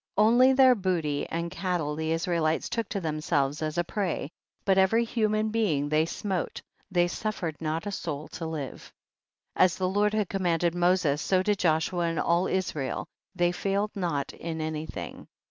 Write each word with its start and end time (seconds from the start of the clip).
49. 0.15 0.33
Only 0.33 0.53
their 0.53 0.73
booty 0.73 1.27
and 1.29 1.51
cattle 1.51 1.93
the 1.95 2.11
Israelites 2.11 2.69
took 2.69 2.89
to 2.89 2.99
themselves 2.99 3.61
as 3.61 3.77
a 3.77 3.83
prey, 3.83 4.31
but 4.65 4.79
every 4.79 5.05
human 5.05 5.49
being 5.49 5.89
they 5.89 6.07
smote, 6.07 6.59
they 6.89 7.07
suffered 7.07 7.61
not 7.61 7.85
a 7.85 7.91
soul 7.91 8.27
to 8.29 8.47
live. 8.47 8.81
50. 8.81 8.91
As 9.57 9.75
the 9.75 9.87
Lord 9.87 10.15
had 10.15 10.27
commanded 10.27 10.73
Moses 10.73 11.21
so 11.21 11.43
did 11.43 11.59
Joshua 11.59 12.05
and 12.07 12.19
all 12.19 12.47
Israel, 12.47 13.05
they 13.35 13.51
failed 13.51 13.91
not 13.93 14.33
in 14.33 14.59
any 14.59 14.87
thing. 14.87 15.27